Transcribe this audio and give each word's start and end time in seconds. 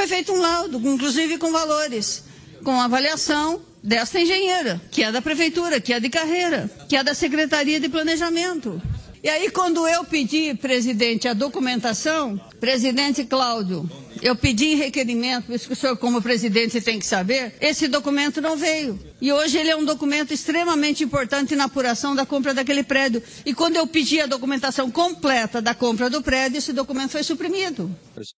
foi 0.00 0.06
feito 0.06 0.32
um 0.32 0.40
laudo, 0.40 0.78
inclusive 0.88 1.36
com 1.36 1.52
valores, 1.52 2.24
com 2.64 2.80
avaliação 2.80 3.60
desta 3.82 4.18
engenheira, 4.18 4.80
que 4.90 5.02
é 5.02 5.12
da 5.12 5.20
prefeitura, 5.20 5.78
que 5.78 5.92
é 5.92 6.00
de 6.00 6.08
carreira, 6.08 6.70
que 6.88 6.96
é 6.96 7.04
da 7.04 7.12
Secretaria 7.12 7.78
de 7.78 7.86
Planejamento. 7.86 8.80
E 9.22 9.28
aí, 9.28 9.50
quando 9.50 9.86
eu 9.86 10.02
pedi, 10.02 10.54
presidente, 10.54 11.28
a 11.28 11.34
documentação, 11.34 12.40
presidente 12.60 13.24
Cláudio, 13.24 13.88
eu 14.22 14.36
pedi 14.36 14.74
requerimento, 14.74 15.52
isso 15.52 15.66
que 15.66 15.72
o 15.72 15.76
senhor, 15.76 15.96
como 15.96 16.20
presidente, 16.20 16.80
tem 16.80 16.98
que 16.98 17.06
saber, 17.06 17.54
esse 17.60 17.88
documento 17.88 18.40
não 18.40 18.56
veio. 18.56 18.98
E 19.20 19.32
hoje 19.32 19.58
ele 19.58 19.70
é 19.70 19.76
um 19.76 19.84
documento 19.84 20.32
extremamente 20.32 21.02
importante 21.02 21.56
na 21.56 21.64
apuração 21.64 22.14
da 22.14 22.26
compra 22.26 22.52
daquele 22.52 22.82
prédio. 22.82 23.22
E 23.44 23.54
quando 23.54 23.76
eu 23.76 23.86
pedi 23.86 24.20
a 24.20 24.26
documentação 24.26 24.90
completa 24.90 25.60
da 25.60 25.74
compra 25.74 26.10
do 26.10 26.22
prédio, 26.22 26.58
esse 26.58 26.72
documento 26.72 27.12
foi 27.12 27.22
suprimido. 27.22 27.90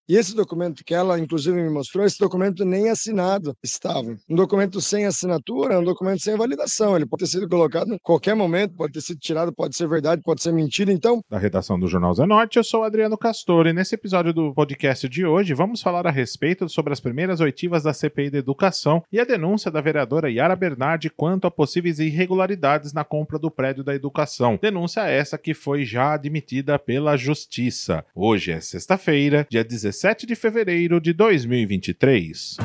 E 0.07 0.15
esse 0.15 0.33
documento 0.33 0.83
que 0.85 0.93
ela, 0.93 1.19
inclusive, 1.19 1.55
me 1.55 1.69
mostrou, 1.69 2.05
esse 2.05 2.17
documento 2.17 2.63
nem 2.63 2.89
assinado 2.89 3.53
estava. 3.63 4.15
Um 4.29 4.35
documento 4.35 4.79
sem 4.81 5.05
assinatura 5.05 5.75
é 5.75 5.77
um 5.77 5.83
documento 5.83 6.21
sem 6.21 6.35
validação. 6.35 6.95
Ele 6.95 7.05
pode 7.05 7.23
ter 7.23 7.31
sido 7.31 7.47
colocado 7.47 7.93
em 7.93 7.97
qualquer 8.01 8.35
momento, 8.35 8.75
pode 8.75 8.93
ter 8.93 9.01
sido 9.01 9.19
tirado, 9.19 9.53
pode 9.53 9.75
ser 9.75 9.87
verdade, 9.87 10.21
pode 10.23 10.41
ser 10.41 10.53
mentira. 10.53 10.91
Então. 10.91 11.21
Da 11.29 11.37
redação 11.37 11.79
do 11.79 11.87
Jornal 11.87 12.13
Zenorte, 12.13 12.57
eu 12.57 12.63
sou 12.63 12.83
Adriano 12.83 13.17
Castor 13.17 13.67
e 13.67 13.73
nesse 13.73 13.95
episódio 13.95 14.12
do 14.21 14.53
podcast 14.53 15.09
de 15.09 15.25
hoje 15.25 15.55
vamos 15.55 15.81
falar 15.81 16.05
a 16.05 16.11
respeito 16.11 16.69
sobre 16.69 16.93
as 16.93 16.99
primeiras 16.99 17.39
oitivas 17.39 17.81
da 17.81 17.91
CPI 17.91 18.29
da 18.29 18.37
Educação 18.37 19.03
e 19.11 19.19
a 19.19 19.23
denúncia 19.23 19.71
da 19.71 19.81
vereadora 19.81 20.29
Yara 20.29 20.55
Bernardi 20.55 21.09
quanto 21.09 21.47
a 21.47 21.51
possíveis 21.51 21.97
irregularidades 21.97 22.93
na 22.93 23.03
compra 23.03 23.39
do 23.39 23.49
prédio 23.49 23.83
da 23.83 23.95
educação. 23.95 24.59
Denúncia 24.61 25.01
essa 25.07 25.35
que 25.35 25.55
foi 25.55 25.83
já 25.83 26.13
admitida 26.13 26.77
pela 26.77 27.17
Justiça. 27.17 28.05
Hoje 28.13 28.51
é 28.51 28.59
sexta-feira, 28.59 29.47
dia 29.49 29.63
17 29.63 30.27
de 30.27 30.35
fevereiro 30.35 31.01
de 31.01 31.11
2023. 31.11 32.57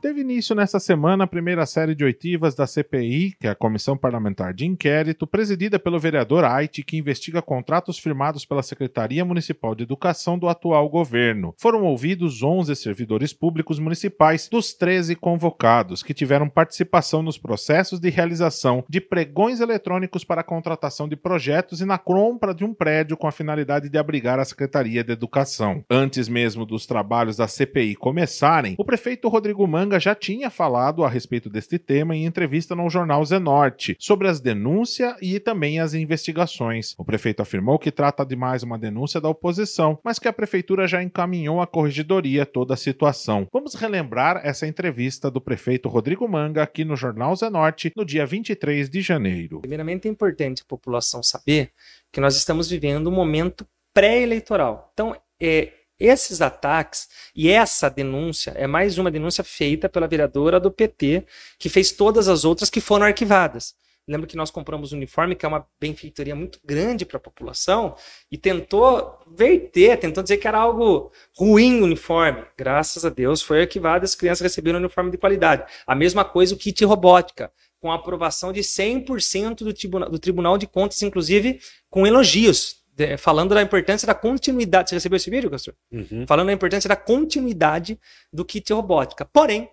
Teve 0.00 0.22
início 0.22 0.56
nesta 0.56 0.80
semana 0.80 1.24
a 1.24 1.26
primeira 1.26 1.66
série 1.66 1.94
de 1.94 2.02
oitivas 2.02 2.54
da 2.54 2.66
CPI, 2.66 3.36
que 3.38 3.46
é 3.46 3.50
a 3.50 3.54
Comissão 3.54 3.98
Parlamentar 3.98 4.54
de 4.54 4.64
Inquérito, 4.64 5.26
presidida 5.26 5.78
pelo 5.78 6.00
vereador 6.00 6.42
Aite, 6.42 6.82
que 6.82 6.96
investiga 6.96 7.42
contratos 7.42 7.98
firmados 7.98 8.46
pela 8.46 8.62
Secretaria 8.62 9.26
Municipal 9.26 9.74
de 9.74 9.82
Educação 9.82 10.38
do 10.38 10.48
atual 10.48 10.88
governo. 10.88 11.54
Foram 11.58 11.82
ouvidos 11.82 12.42
11 12.42 12.74
servidores 12.76 13.34
públicos 13.34 13.78
municipais 13.78 14.48
dos 14.48 14.72
13 14.72 15.14
convocados, 15.16 16.02
que 16.02 16.14
tiveram 16.14 16.48
participação 16.48 17.20
nos 17.20 17.36
processos 17.36 18.00
de 18.00 18.08
realização 18.08 18.82
de 18.88 19.02
pregões 19.02 19.60
eletrônicos 19.60 20.24
para 20.24 20.40
a 20.40 20.44
contratação 20.44 21.06
de 21.06 21.14
projetos 21.14 21.82
e 21.82 21.84
na 21.84 21.98
compra 21.98 22.54
de 22.54 22.64
um 22.64 22.72
prédio 22.72 23.18
com 23.18 23.26
a 23.26 23.32
finalidade 23.32 23.90
de 23.90 23.98
abrigar 23.98 24.40
a 24.40 24.46
Secretaria 24.46 25.04
de 25.04 25.12
Educação. 25.12 25.84
Antes 25.90 26.26
mesmo 26.26 26.64
dos 26.64 26.86
trabalhos 26.86 27.36
da 27.36 27.46
CPI 27.46 27.96
começarem, 27.96 28.76
o 28.78 28.84
prefeito 28.84 29.28
Rodrigo 29.28 29.66
Manga 29.66 29.89
Manga 29.90 29.98
já 29.98 30.14
tinha 30.14 30.48
falado 30.50 31.02
a 31.02 31.08
respeito 31.08 31.50
deste 31.50 31.76
tema 31.76 32.14
em 32.14 32.24
entrevista 32.24 32.76
no 32.76 32.88
jornal 32.88 33.24
Zenorte, 33.24 33.96
sobre 33.98 34.28
as 34.28 34.38
denúncias 34.38 35.16
e 35.20 35.40
também 35.40 35.80
as 35.80 35.94
investigações. 35.94 36.94
O 36.96 37.04
prefeito 37.04 37.42
afirmou 37.42 37.76
que 37.76 37.90
trata 37.90 38.24
de 38.24 38.36
mais 38.36 38.62
uma 38.62 38.78
denúncia 38.78 39.20
da 39.20 39.28
oposição, 39.28 39.98
mas 40.04 40.20
que 40.20 40.28
a 40.28 40.32
prefeitura 40.32 40.86
já 40.86 41.02
encaminhou 41.02 41.60
à 41.60 41.66
corregedoria 41.66 42.46
toda 42.46 42.74
a 42.74 42.76
situação. 42.76 43.48
Vamos 43.52 43.74
relembrar 43.74 44.40
essa 44.44 44.64
entrevista 44.64 45.28
do 45.28 45.40
prefeito 45.40 45.88
Rodrigo 45.88 46.28
Manga 46.28 46.62
aqui 46.62 46.84
no 46.84 46.94
jornal 46.94 47.34
Zenorte 47.34 47.92
no 47.96 48.04
dia 48.04 48.24
23 48.24 48.88
de 48.88 49.00
janeiro. 49.00 49.58
Primeiramente 49.58 50.06
é 50.06 50.10
importante 50.10 50.62
a 50.62 50.68
população 50.68 51.20
saber 51.20 51.72
que 52.12 52.20
nós 52.20 52.36
estamos 52.36 52.70
vivendo 52.70 53.08
um 53.08 53.12
momento 53.12 53.66
pré-eleitoral. 53.92 54.88
Então, 54.94 55.16
é, 55.42 55.72
esses 56.00 56.40
ataques 56.40 57.08
e 57.36 57.50
essa 57.50 57.90
denúncia 57.90 58.52
é 58.56 58.66
mais 58.66 58.96
uma 58.96 59.10
denúncia 59.10 59.44
feita 59.44 59.88
pela 59.88 60.08
vereadora 60.08 60.58
do 60.58 60.70
PT, 60.70 61.24
que 61.58 61.68
fez 61.68 61.92
todas 61.92 62.26
as 62.28 62.44
outras 62.44 62.70
que 62.70 62.80
foram 62.80 63.04
arquivadas. 63.04 63.74
Lembro 64.08 64.26
que 64.26 64.36
nós 64.36 64.50
compramos 64.50 64.92
um 64.92 64.96
uniforme, 64.96 65.36
que 65.36 65.44
é 65.44 65.48
uma 65.48 65.64
benfeitoria 65.78 66.34
muito 66.34 66.58
grande 66.64 67.06
para 67.06 67.18
a 67.18 67.20
população, 67.20 67.94
e 68.28 68.36
tentou 68.36 69.20
verter, 69.30 69.98
tentou 69.98 70.20
dizer 70.20 70.38
que 70.38 70.48
era 70.48 70.58
algo 70.58 71.12
ruim 71.36 71.80
o 71.80 71.84
uniforme. 71.84 72.44
Graças 72.56 73.04
a 73.04 73.08
Deus 73.08 73.40
foi 73.40 73.60
arquivado, 73.60 74.04
as 74.04 74.16
crianças 74.16 74.40
receberam 74.40 74.78
um 74.78 74.82
uniforme 74.82 75.12
de 75.12 75.18
qualidade. 75.18 75.64
A 75.86 75.94
mesma 75.94 76.24
coisa 76.24 76.54
o 76.54 76.58
kit 76.58 76.84
robótica, 76.84 77.52
com 77.78 77.92
aprovação 77.92 78.52
de 78.52 78.60
100% 78.60 79.58
do, 79.58 80.10
do 80.10 80.18
Tribunal 80.18 80.58
de 80.58 80.66
Contas, 80.66 81.00
inclusive 81.02 81.60
com 81.88 82.04
elogios 82.04 82.79
falando 83.18 83.54
da 83.54 83.62
importância 83.62 84.06
da 84.06 84.14
continuidade. 84.14 84.90
Você 84.90 84.96
recebeu 84.96 85.16
esse 85.16 85.30
vídeo, 85.30 85.50
Castor? 85.50 85.74
Uhum. 85.92 86.26
Falando 86.26 86.48
da 86.48 86.52
importância 86.52 86.88
da 86.88 86.96
continuidade 86.96 87.98
do 88.32 88.44
kit 88.44 88.72
robótica. 88.72 89.24
Porém, 89.24 89.68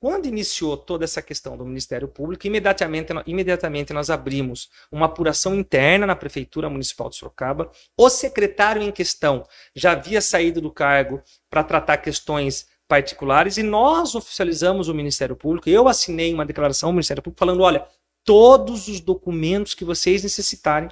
quando 0.00 0.26
iniciou 0.26 0.76
toda 0.76 1.04
essa 1.04 1.20
questão 1.20 1.56
do 1.56 1.66
Ministério 1.66 2.06
Público, 2.06 2.46
imediatamente, 2.46 3.12
imediatamente 3.26 3.92
nós 3.92 4.10
abrimos 4.10 4.68
uma 4.92 5.06
apuração 5.06 5.56
interna 5.56 6.06
na 6.06 6.14
Prefeitura 6.14 6.70
Municipal 6.70 7.08
de 7.10 7.16
Sorocaba. 7.16 7.70
O 7.96 8.08
secretário 8.08 8.80
em 8.80 8.92
questão 8.92 9.44
já 9.74 9.92
havia 9.92 10.20
saído 10.20 10.60
do 10.60 10.70
cargo 10.70 11.20
para 11.50 11.64
tratar 11.64 11.96
questões 11.96 12.68
particulares 12.86 13.58
e 13.58 13.62
nós 13.62 14.14
oficializamos 14.14 14.88
o 14.88 14.94
Ministério 14.94 15.34
Público. 15.34 15.68
Eu 15.68 15.88
assinei 15.88 16.32
uma 16.32 16.46
declaração 16.46 16.90
ao 16.90 16.92
Ministério 16.92 17.22
Público 17.22 17.40
falando: 17.40 17.62
olha, 17.62 17.84
todos 18.24 18.86
os 18.86 19.00
documentos 19.00 19.74
que 19.74 19.84
vocês 19.84 20.22
necessitarem 20.22 20.88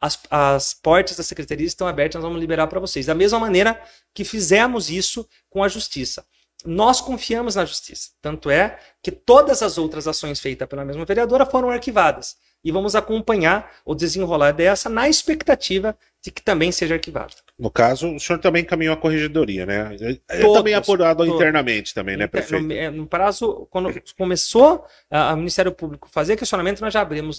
as, 0.00 0.18
as 0.30 0.74
portas 0.74 1.16
da 1.16 1.22
secretaria 1.22 1.66
estão 1.66 1.86
abertas, 1.86 2.20
nós 2.20 2.28
vamos 2.28 2.40
liberar 2.40 2.66
para 2.66 2.80
vocês. 2.80 3.06
Da 3.06 3.14
mesma 3.14 3.38
maneira 3.38 3.80
que 4.14 4.24
fizemos 4.24 4.88
isso 4.88 5.28
com 5.50 5.62
a 5.62 5.68
justiça. 5.68 6.24
Nós 6.64 7.00
confiamos 7.00 7.54
na 7.54 7.64
justiça. 7.64 8.10
Tanto 8.20 8.50
é 8.50 8.78
que 9.02 9.10
todas 9.10 9.62
as 9.62 9.78
outras 9.78 10.06
ações 10.06 10.40
feitas 10.40 10.68
pela 10.68 10.84
mesma 10.84 11.04
vereadora 11.04 11.46
foram 11.46 11.70
arquivadas. 11.70 12.36
E 12.62 12.70
vamos 12.70 12.94
acompanhar 12.94 13.72
o 13.86 13.94
desenrolar 13.94 14.52
dessa 14.52 14.90
na 14.90 15.08
expectativa 15.08 15.96
de 16.22 16.30
que 16.30 16.42
também 16.42 16.70
seja 16.70 16.94
arquivado. 16.94 17.34
No 17.58 17.70
caso, 17.70 18.14
o 18.14 18.20
senhor 18.20 18.38
também 18.38 18.62
caminhou 18.62 18.92
a 18.92 18.96
corregedoria, 18.96 19.64
né? 19.64 19.96
É 20.28 20.40
todos, 20.40 20.56
também 20.58 20.74
apurado 20.74 21.24
todos. 21.24 21.34
internamente 21.34 21.94
também, 21.94 22.18
né, 22.18 22.26
prefeito? 22.26 22.62
No, 22.62 22.72
é, 22.72 22.90
no 22.90 23.06
prazo, 23.06 23.66
quando 23.70 23.90
começou 24.18 24.84
o 25.10 25.36
Ministério 25.36 25.72
Público 25.72 26.08
fazer 26.10 26.36
questionamento, 26.36 26.82
nós 26.82 26.92
já 26.92 27.00
abrimos 27.00 27.38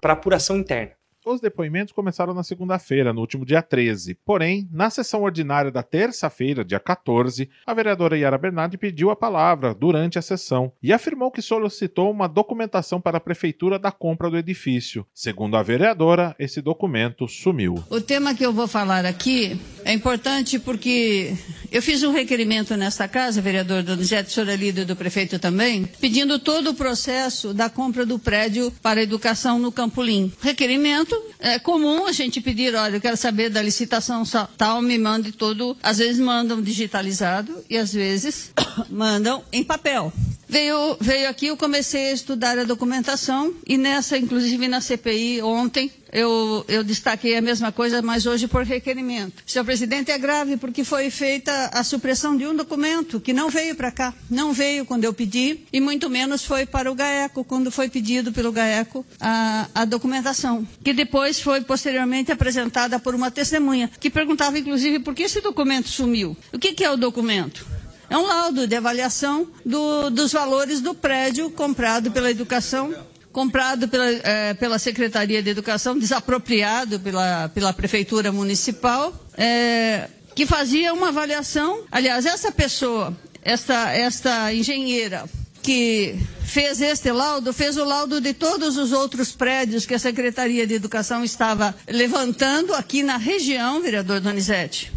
para 0.00 0.12
apuração 0.12 0.56
interna. 0.56 0.97
Os 1.28 1.42
depoimentos 1.42 1.92
começaram 1.92 2.32
na 2.32 2.42
segunda-feira, 2.42 3.12
no 3.12 3.20
último 3.20 3.44
dia 3.44 3.60
13. 3.60 4.14
Porém, 4.24 4.66
na 4.72 4.88
sessão 4.88 5.22
ordinária 5.22 5.70
da 5.70 5.82
terça-feira, 5.82 6.64
dia 6.64 6.80
14, 6.80 7.50
a 7.66 7.74
vereadora 7.74 8.16
Yara 8.16 8.38
Bernardi 8.38 8.78
pediu 8.78 9.10
a 9.10 9.16
palavra 9.16 9.74
durante 9.74 10.18
a 10.18 10.22
sessão 10.22 10.72
e 10.82 10.90
afirmou 10.90 11.30
que 11.30 11.42
solicitou 11.42 12.10
uma 12.10 12.26
documentação 12.26 12.98
para 12.98 13.18
a 13.18 13.20
prefeitura 13.20 13.78
da 13.78 13.92
compra 13.92 14.30
do 14.30 14.38
edifício. 14.38 15.06
Segundo 15.12 15.58
a 15.58 15.62
vereadora, 15.62 16.34
esse 16.38 16.62
documento 16.62 17.28
sumiu. 17.28 17.74
O 17.90 18.00
tema 18.00 18.34
que 18.34 18.46
eu 18.46 18.52
vou 18.52 18.66
falar 18.66 19.04
aqui 19.04 19.60
é 19.84 19.92
importante 19.92 20.58
porque 20.58 21.36
eu 21.70 21.82
fiz 21.82 22.02
um 22.02 22.12
requerimento 22.12 22.74
nesta 22.74 23.06
casa, 23.06 23.42
vereador 23.42 23.82
Donizete, 23.82 24.32
senhor 24.32 24.48
é 24.48 24.56
líder 24.56 24.86
do 24.86 24.96
prefeito 24.96 25.38
também, 25.38 25.84
pedindo 26.00 26.38
todo 26.38 26.70
o 26.70 26.74
processo 26.74 27.52
da 27.52 27.68
compra 27.68 28.06
do 28.06 28.18
prédio 28.18 28.72
para 28.82 29.02
educação 29.02 29.58
no 29.58 29.70
Campolim. 29.70 30.32
Requerimento 30.40 31.17
é 31.38 31.58
comum 31.58 32.06
a 32.06 32.12
gente 32.12 32.40
pedir, 32.40 32.74
olha, 32.74 32.96
eu 32.96 33.00
quero 33.00 33.16
saber 33.16 33.48
da 33.50 33.62
licitação 33.62 34.22
tal, 34.56 34.82
me 34.82 34.98
mande 34.98 35.32
todo. 35.32 35.76
Às 35.82 35.98
vezes 35.98 36.20
mandam 36.20 36.60
digitalizado 36.60 37.64
e 37.68 37.76
às 37.76 37.92
vezes 37.92 38.52
mandam 38.90 39.42
em 39.52 39.62
papel. 39.64 40.12
Veio, 40.48 40.96
veio 40.98 41.28
aqui, 41.28 41.48
eu 41.48 41.56
comecei 41.58 42.08
a 42.08 42.12
estudar 42.12 42.58
a 42.58 42.64
documentação 42.64 43.52
e 43.66 43.76
nessa, 43.76 44.16
inclusive 44.16 44.66
na 44.66 44.80
CPI 44.80 45.42
ontem, 45.42 45.92
eu, 46.10 46.64
eu 46.68 46.82
destaquei 46.82 47.36
a 47.36 47.42
mesma 47.42 47.70
coisa, 47.70 48.00
mas 48.00 48.24
hoje 48.24 48.48
por 48.48 48.64
requerimento. 48.64 49.42
Senhor 49.46 49.62
presidente, 49.62 50.10
é 50.10 50.16
grave 50.16 50.56
porque 50.56 50.84
foi 50.84 51.10
feita 51.10 51.52
a 51.66 51.84
supressão 51.84 52.34
de 52.34 52.46
um 52.46 52.56
documento 52.56 53.20
que 53.20 53.34
não 53.34 53.50
veio 53.50 53.74
para 53.74 53.92
cá, 53.92 54.14
não 54.30 54.54
veio 54.54 54.86
quando 54.86 55.04
eu 55.04 55.12
pedi 55.12 55.60
e 55.70 55.80
muito 55.82 56.08
menos 56.08 56.42
foi 56.46 56.64
para 56.64 56.90
o 56.90 56.94
GAECO, 56.94 57.44
quando 57.44 57.70
foi 57.70 57.90
pedido 57.90 58.32
pelo 58.32 58.50
GAECO 58.50 59.04
a, 59.20 59.68
a 59.74 59.84
documentação, 59.84 60.66
que 60.82 60.94
depois 60.94 61.40
foi 61.40 61.60
posteriormente 61.60 62.32
apresentada 62.32 62.98
por 62.98 63.14
uma 63.14 63.30
testemunha, 63.30 63.90
que 64.00 64.08
perguntava 64.08 64.58
inclusive 64.58 65.00
por 65.00 65.14
que 65.14 65.24
esse 65.24 65.42
documento 65.42 65.88
sumiu. 65.90 66.34
O 66.52 66.58
que, 66.58 66.72
que 66.72 66.84
é 66.84 66.90
o 66.90 66.96
documento? 66.96 67.77
É 68.10 68.16
um 68.16 68.26
laudo 68.26 68.66
de 68.66 68.74
avaliação 68.74 69.46
do, 69.64 70.08
dos 70.10 70.32
valores 70.32 70.80
do 70.80 70.94
prédio 70.94 71.50
comprado 71.50 72.10
pela 72.10 72.30
educação, 72.30 72.94
comprado 73.32 73.86
pela, 73.86 74.06
é, 74.06 74.54
pela 74.54 74.78
Secretaria 74.78 75.42
de 75.42 75.50
Educação, 75.50 75.98
desapropriado 75.98 76.98
pela, 77.00 77.50
pela 77.50 77.72
Prefeitura 77.72 78.32
Municipal, 78.32 79.12
é, 79.36 80.08
que 80.34 80.46
fazia 80.46 80.94
uma 80.94 81.08
avaliação. 81.08 81.84
Aliás, 81.92 82.24
essa 82.24 82.50
pessoa, 82.50 83.14
esta, 83.42 83.92
esta 83.92 84.54
engenheira 84.54 85.24
que 85.62 86.16
fez 86.44 86.80
este 86.80 87.12
laudo, 87.12 87.52
fez 87.52 87.76
o 87.76 87.84
laudo 87.84 88.22
de 88.22 88.32
todos 88.32 88.78
os 88.78 88.90
outros 88.90 89.32
prédios 89.32 89.84
que 89.84 89.92
a 89.92 89.98
Secretaria 89.98 90.66
de 90.66 90.72
Educação 90.72 91.22
estava 91.22 91.74
levantando 91.86 92.74
aqui 92.74 93.02
na 93.02 93.18
região, 93.18 93.82
vereador 93.82 94.18
Donizete. 94.20 94.90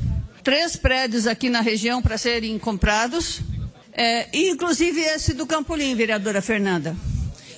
Três 0.44 0.76
prédios 0.76 1.28
aqui 1.28 1.50
na 1.50 1.62
região 1.62 2.02
para 2.02 2.18
serem 2.18 2.58
comprados, 2.58 3.42
é, 3.94 4.28
inclusive 4.34 5.02
esse 5.02 5.34
do 5.34 5.46
Campolim, 5.46 5.96
vereadora 5.96 6.42
Fernanda. 6.42 6.96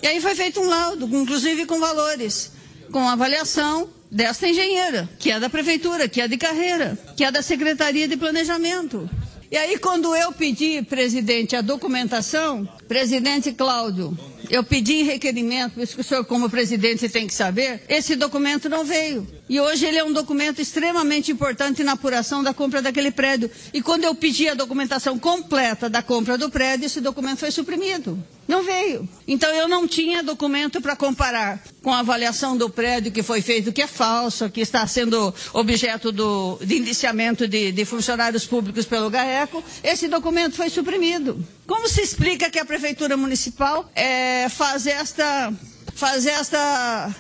E 0.02 0.08
aí 0.08 0.20
foi 0.20 0.36
feito 0.36 0.60
um 0.60 0.68
laudo, 0.68 1.06
inclusive 1.16 1.66
com 1.66 1.80
valores, 1.80 2.52
com 2.92 3.08
avaliação 3.08 3.90
desta 4.12 4.48
engenheira, 4.48 5.10
que 5.18 5.32
é 5.32 5.40
da 5.40 5.50
prefeitura, 5.50 6.08
que 6.08 6.22
é 6.22 6.28
de 6.28 6.38
carreira, 6.38 6.98
que 7.16 7.24
é 7.24 7.32
da 7.32 7.42
Secretaria 7.42 8.08
de 8.08 8.18
Planejamento. 8.18 9.10
E 9.50 9.58
aí, 9.58 9.78
quando 9.78 10.16
eu 10.16 10.32
pedi, 10.32 10.82
presidente, 10.82 11.56
a 11.56 11.62
documentação, 11.62 12.68
presidente 12.88 13.52
Cláudio, 13.54 14.18
eu 14.50 14.64
pedi 14.64 15.04
requerimento, 15.04 15.82
isso 15.82 15.96
que 15.96 16.02
o 16.02 16.04
senhor, 16.04 16.26
como 16.26 16.50
presidente, 16.50 17.08
tem 17.10 17.28
que 17.28 17.34
saber, 17.34 17.82
esse 17.88 18.16
documento 18.16 18.70
não 18.70 18.84
veio. 18.84 19.28
E 19.50 19.60
hoje 19.60 19.86
ele 19.86 19.98
é 19.98 20.04
um 20.04 20.14
documento 20.14 20.62
extremamente 20.62 21.32
importante 21.32 21.84
na 21.84 21.94
apuração 21.94 22.44
da 22.44 22.54
compra 22.54 22.82
daquele 22.82 23.12
prédio. 23.12 23.50
E 23.74 23.82
quando 23.82 24.04
eu 24.04 24.16
pedi 24.16 24.48
a 24.48 24.54
documentação 24.54 25.18
completa 25.20 25.90
da 25.90 26.02
compra 26.02 26.38
do 26.38 26.50
prédio, 26.50 26.86
esse 26.86 27.02
documento 27.02 27.40
foi 27.40 27.52
suprimido. 27.52 28.22
Não 28.48 28.64
veio. 28.64 29.08
Então 29.28 29.50
eu 29.56 29.68
não 29.68 29.88
tinha 29.88 30.22
documento 30.22 30.82
para 30.82 30.96
comparar 30.96 31.62
com 31.82 31.94
a 31.94 32.00
avaliação 32.00 32.58
do 32.58 32.70
prédio 32.70 33.12
que 33.12 33.24
foi 33.24 33.42
feito, 33.42 33.72
que 33.72 33.82
é 33.82 33.88
falso, 33.88 34.50
que 34.50 34.62
está 34.62 34.86
sendo 34.86 35.34
objeto 35.54 36.12
do, 36.12 36.58
de 36.62 36.78
indiciamento 36.78 37.48
de, 37.48 37.72
de 37.72 37.86
funcionários 37.86 38.46
públicos 38.46 38.86
pelo 38.86 39.10
GAECO. 39.10 39.64
Esse 39.84 40.08
documento 40.08 40.56
foi 40.56 40.70
suprimido. 40.70 41.46
Como 41.66 41.88
se 41.88 42.02
explica 42.02 42.50
que 42.50 42.60
a 42.60 42.66
Prefeitura 42.66 43.16
Municipal 43.16 43.90
é, 43.96 44.48
faz 44.50 44.86
esta. 44.88 45.54
Faz 45.96 46.26
esta 46.26 47.14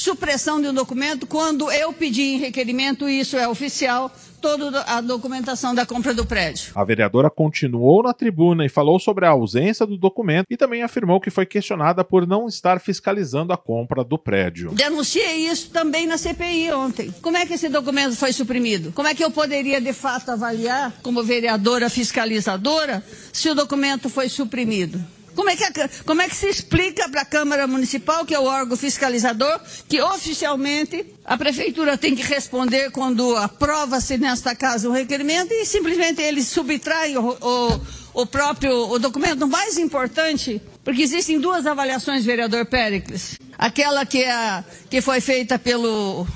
supressão 0.00 0.60
de 0.60 0.68
um 0.68 0.74
documento 0.74 1.26
quando 1.26 1.70
eu 1.70 1.92
pedi 1.92 2.22
em 2.22 2.38
requerimento, 2.38 3.08
e 3.08 3.20
isso 3.20 3.36
é 3.36 3.46
oficial, 3.46 4.10
toda 4.40 4.80
a 4.82 5.00
documentação 5.02 5.74
da 5.74 5.84
compra 5.84 6.14
do 6.14 6.24
prédio. 6.24 6.72
A 6.74 6.82
vereadora 6.82 7.28
continuou 7.28 8.02
na 8.02 8.14
tribuna 8.14 8.64
e 8.64 8.68
falou 8.70 8.98
sobre 8.98 9.26
a 9.26 9.30
ausência 9.30 9.86
do 9.86 9.98
documento 9.98 10.46
e 10.48 10.56
também 10.56 10.82
afirmou 10.82 11.20
que 11.20 11.30
foi 11.30 11.44
questionada 11.44 12.02
por 12.02 12.26
não 12.26 12.48
estar 12.48 12.80
fiscalizando 12.80 13.52
a 13.52 13.56
compra 13.58 14.02
do 14.02 14.18
prédio. 14.18 14.70
Denunciei 14.72 15.46
isso 15.46 15.70
também 15.70 16.06
na 16.06 16.16
CPI 16.16 16.72
ontem. 16.72 17.14
Como 17.20 17.36
é 17.36 17.44
que 17.44 17.52
esse 17.52 17.68
documento 17.68 18.16
foi 18.16 18.32
suprimido? 18.32 18.92
Como 18.92 19.06
é 19.06 19.14
que 19.14 19.22
eu 19.22 19.30
poderia 19.30 19.80
de 19.80 19.92
fato 19.92 20.30
avaliar, 20.30 20.94
como 21.02 21.22
vereadora 21.22 21.90
fiscalizadora, 21.90 23.04
se 23.32 23.50
o 23.50 23.54
documento 23.54 24.08
foi 24.08 24.30
suprimido? 24.30 25.04
Como 25.40 25.48
é, 25.48 25.56
que, 25.56 25.64
como 26.04 26.20
é 26.20 26.28
que 26.28 26.36
se 26.36 26.50
explica 26.50 27.08
para 27.08 27.22
a 27.22 27.24
Câmara 27.24 27.66
Municipal, 27.66 28.26
que 28.26 28.34
é 28.34 28.38
o 28.38 28.44
órgão 28.44 28.76
fiscalizador, 28.76 29.58
que 29.88 29.98
oficialmente 29.98 31.06
a 31.24 31.34
Prefeitura 31.38 31.96
tem 31.96 32.14
que 32.14 32.22
responder 32.22 32.90
quando 32.90 33.34
aprova-se 33.38 34.18
nesta 34.18 34.54
casa 34.54 34.86
um 34.86 34.92
requerimento 34.92 35.50
e 35.50 35.64
simplesmente 35.64 36.20
eles 36.20 36.46
subtraem 36.48 37.16
o, 37.16 37.38
o, 37.40 37.80
o 38.20 38.26
próprio 38.26 38.90
o 38.90 38.98
documento 38.98 39.48
mais 39.48 39.78
importante, 39.78 40.60
porque 40.84 41.00
existem 41.00 41.40
duas 41.40 41.64
avaliações, 41.64 42.22
vereador 42.22 42.66
Péricles. 42.66 43.38
Aquela 43.56 44.04
que, 44.04 44.22
é, 44.22 44.62
que 44.90 45.00
foi 45.00 45.22
feita 45.22 45.58
pelo, 45.58 46.26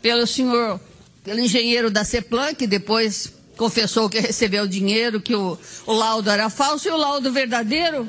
pelo 0.00 0.26
senhor, 0.26 0.80
pelo 1.22 1.40
engenheiro 1.40 1.90
da 1.90 2.04
CEPLAN, 2.04 2.54
que 2.54 2.66
depois 2.66 3.34
confessou 3.54 4.08
que 4.08 4.18
recebeu 4.18 4.66
dinheiro, 4.66 5.20
que 5.20 5.34
o, 5.34 5.58
o 5.84 5.92
laudo 5.92 6.30
era 6.30 6.48
falso, 6.48 6.88
e 6.88 6.90
o 6.90 6.96
laudo 6.96 7.30
verdadeiro 7.30 8.08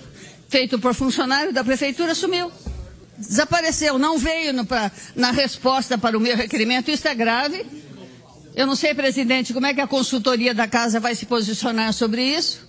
feito 0.50 0.80
por 0.80 0.94
funcionário 0.94 1.54
da 1.54 1.64
prefeitura 1.64 2.16
sumiu. 2.16 2.52
Desapareceu, 3.18 3.98
não 3.98 4.18
veio 4.18 4.54
no, 4.54 4.66
pra, 4.66 4.92
na 5.16 5.32
resposta 5.32 5.98
para 5.98 6.18
o 6.18 6.20
meu 6.20 6.36
requerimento. 6.36 6.92
Isso 6.92 7.08
é 7.08 7.16
grave. 7.16 7.66
Eu 8.56 8.66
não 8.66 8.76
sei, 8.76 8.94
presidente, 8.94 9.54
como 9.54 9.66
é 9.66 9.74
que 9.74 9.82
a 9.82 9.88
consultoria 9.88 10.54
da 10.54 10.68
casa 10.68 11.00
vai 11.00 11.16
se 11.16 11.26
posicionar 11.26 11.94
sobre 11.94 12.24
isso. 12.24 12.68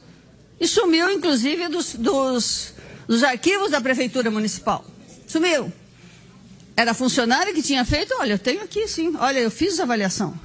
E 0.60 0.66
sumiu, 0.66 1.10
inclusive, 1.10 1.68
dos, 1.68 1.94
dos, 1.94 2.74
dos 3.06 3.22
arquivos 3.22 3.70
da 3.70 3.80
prefeitura 3.80 4.30
municipal. 4.30 4.84
Sumiu. 5.26 5.72
Era 6.76 6.94
funcionário 6.94 7.52
que 7.54 7.62
tinha 7.62 7.84
feito, 7.84 8.14
olha, 8.18 8.34
eu 8.34 8.38
tenho 8.38 8.62
aqui 8.62 8.86
sim, 8.86 9.14
olha, 9.18 9.38
eu 9.40 9.50
fiz 9.50 9.80
avaliação. 9.80 10.38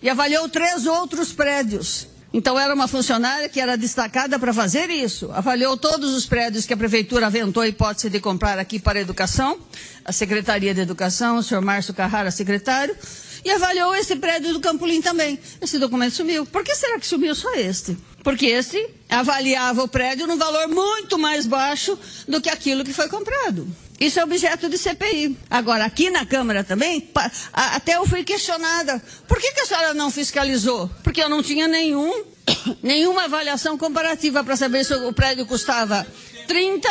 E 0.00 0.08
avaliou 0.08 0.48
três 0.48 0.86
outros 0.86 1.32
prédios. 1.32 2.06
Então 2.36 2.60
era 2.60 2.74
uma 2.74 2.86
funcionária 2.86 3.48
que 3.48 3.58
era 3.58 3.78
destacada 3.78 4.38
para 4.38 4.52
fazer 4.52 4.90
isso. 4.90 5.32
Avaliou 5.32 5.74
todos 5.74 6.12
os 6.12 6.26
prédios 6.26 6.66
que 6.66 6.74
a 6.74 6.76
prefeitura 6.76 7.28
aventou 7.28 7.62
a 7.62 7.66
hipótese 7.66 8.10
de 8.10 8.20
comprar 8.20 8.58
aqui 8.58 8.78
para 8.78 8.98
a 8.98 9.00
educação, 9.00 9.58
a 10.04 10.12
Secretaria 10.12 10.74
de 10.74 10.82
Educação, 10.82 11.38
o 11.38 11.42
senhor 11.42 11.62
Márcio 11.62 11.94
Carrara, 11.94 12.30
secretário, 12.30 12.94
e 13.42 13.50
avaliou 13.50 13.94
esse 13.94 14.16
prédio 14.16 14.52
do 14.52 14.60
Campolim 14.60 15.00
também. 15.00 15.38
Esse 15.62 15.78
documento 15.78 16.12
sumiu. 16.12 16.44
Por 16.44 16.62
que 16.62 16.74
será 16.74 17.00
que 17.00 17.06
sumiu 17.06 17.34
só 17.34 17.54
este? 17.54 17.96
Porque 18.22 18.44
esse 18.44 18.86
avaliava 19.08 19.82
o 19.82 19.88
prédio 19.88 20.26
num 20.26 20.36
valor 20.36 20.68
muito 20.68 21.18
mais 21.18 21.46
baixo 21.46 21.98
do 22.28 22.38
que 22.38 22.50
aquilo 22.50 22.84
que 22.84 22.92
foi 22.92 23.08
comprado. 23.08 23.66
Isso 23.98 24.20
é 24.20 24.24
objeto 24.24 24.68
de 24.68 24.76
CPI. 24.76 25.38
Agora, 25.48 25.86
aqui 25.86 26.10
na 26.10 26.26
Câmara 26.26 26.62
também, 26.62 27.08
até 27.52 27.96
eu 27.96 28.06
fui 28.06 28.24
questionada. 28.24 29.02
Por 29.26 29.40
que, 29.40 29.52
que 29.52 29.60
a 29.60 29.66
senhora 29.66 29.94
não 29.94 30.10
fiscalizou? 30.10 30.90
Porque 31.16 31.24
eu 31.24 31.30
não 31.30 31.42
tinha 31.42 31.66
nenhum, 31.66 32.12
nenhuma 32.82 33.24
avaliação 33.24 33.78
comparativa 33.78 34.44
para 34.44 34.54
saber 34.54 34.84
se 34.84 34.92
o 34.92 35.14
prédio 35.14 35.46
custava 35.46 36.06
30. 36.46 36.86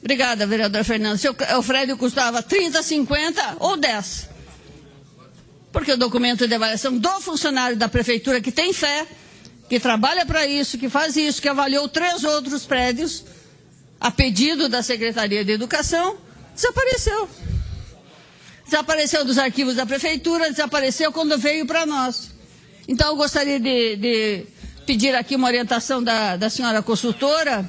Obrigada, 0.00 0.46
vereador 0.46 0.82
Fernando. 0.84 1.18
Se 1.18 1.28
o 1.28 1.34
prédio 1.66 1.98
custava 1.98 2.42
30, 2.42 2.82
50 2.82 3.56
ou 3.60 3.76
10. 3.76 4.30
Porque 5.70 5.92
o 5.92 5.98
documento 5.98 6.48
de 6.48 6.54
avaliação 6.54 6.96
do 6.96 7.20
funcionário 7.20 7.76
da 7.76 7.90
prefeitura 7.90 8.40
que 8.40 8.50
tem 8.50 8.72
fé, 8.72 9.06
que 9.68 9.78
trabalha 9.78 10.24
para 10.24 10.46
isso, 10.46 10.78
que 10.78 10.88
faz 10.88 11.14
isso, 11.14 11.42
que 11.42 11.48
avaliou 11.50 11.90
três 11.90 12.24
outros 12.24 12.64
prédios 12.64 13.22
a 14.00 14.10
pedido 14.10 14.66
da 14.66 14.82
Secretaria 14.82 15.44
de 15.44 15.52
Educação, 15.52 16.16
desapareceu. 16.54 17.28
Desapareceu 18.64 19.26
dos 19.26 19.36
arquivos 19.36 19.74
da 19.74 19.84
prefeitura, 19.84 20.50
desapareceu 20.50 21.12
quando 21.12 21.36
veio 21.36 21.66
para 21.66 21.84
nós. 21.84 22.37
Então, 22.88 23.08
eu 23.08 23.16
gostaria 23.16 23.60
de, 23.60 23.96
de, 23.96 24.46
pedir 24.86 25.14
aqui 25.14 25.36
uma 25.36 25.46
orientação 25.46 26.02
da, 26.02 26.38
da 26.38 26.48
senhora 26.48 26.82
consultora 26.82 27.68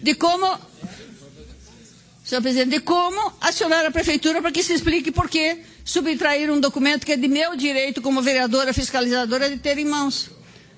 de 0.00 0.14
como, 0.14 0.56
senhor 2.24 2.40
presidente, 2.40 2.70
de 2.70 2.80
como 2.80 3.32
acionar 3.40 3.84
a 3.84 3.90
prefeitura 3.90 4.40
para 4.40 4.52
que 4.52 4.62
se 4.62 4.72
explique 4.72 5.10
por 5.10 5.28
que 5.28 5.58
subtrair 5.84 6.48
um 6.48 6.60
documento 6.60 7.04
que 7.04 7.10
é 7.12 7.16
de 7.16 7.26
meu 7.26 7.56
direito 7.56 8.00
como 8.00 8.22
vereadora 8.22 8.72
fiscalizadora 8.72 9.50
de 9.50 9.56
ter 9.56 9.78
em 9.78 9.84
mãos. 9.84 10.30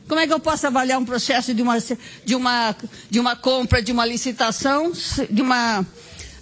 Como 0.08 0.18
é 0.18 0.26
que 0.26 0.32
eu 0.32 0.40
posso 0.40 0.66
avaliar 0.66 0.98
um 0.98 1.04
processo 1.04 1.52
de 1.52 1.60
uma, 1.60 1.76
de 2.24 2.34
uma, 2.34 2.74
de 3.10 3.20
uma 3.20 3.36
compra, 3.36 3.82
de 3.82 3.92
uma 3.92 4.06
licitação, 4.06 4.92
de 5.30 5.42
uma 5.42 5.86